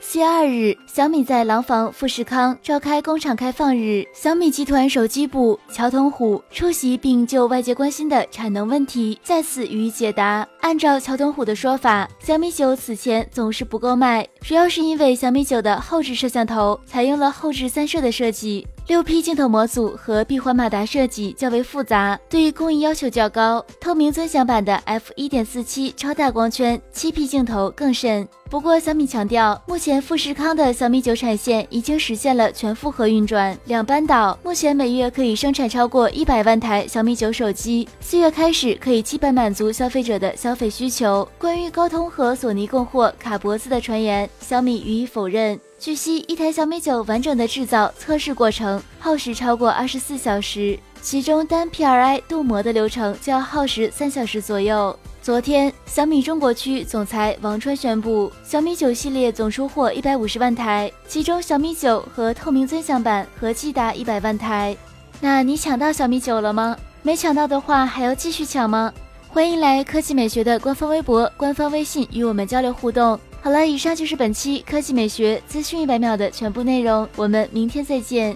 [0.00, 10.46] 四月二日，小米在廊坊富士康召开工厂开放日，小米集团手机部乔同虎出席并就外界关心的产能问题再次予以解答。
[10.60, 18.66] 按照乔同虎的说法，小米九此前总是不够卖，主要是因为小米九的后置摄像头采用了后置三摄的设计。
[18.86, 23.62] 六 P 镜头模组和闭环马达设计较为复杂，对于工艺要求较高。
[23.78, 28.26] 透明尊享版的 f 一点四七超大光圈七 P 镜头更甚。
[28.50, 37.86] 不过小米强调，目前富士康的小米九产线已经实现了全负荷运转，两班倒，目前每月可以生产超过一百万台小米九手机。
[38.00, 41.28] 四月开始可以基本满足消费者的消费需求。
[41.36, 45.60] 关于高通和索尼供货卡脖子的传言，小米予以否认。
[45.78, 54.96] 据悉，一台小米九完整的制造测试过程耗时超过二十四小时，其中单 PRI 镀膜的流程就要耗时三小时左右。
[55.20, 64.76] 昨天，小米中国区总裁王川宣布，小米九系列总出货一百五十万台，其中小米九和透明尊享版合计达一百万台。
[65.20, 66.76] 那你抢到小米九了吗？
[67.02, 68.92] 没抢到的话，还要继续抢吗？
[69.28, 73.18] 欢迎来科技美学的官方微博、官方微信与我们交流互动。
[73.42, 78.34] 好了，以上就是本期科技美学资讯一百秒的全部内容，我们明天再见。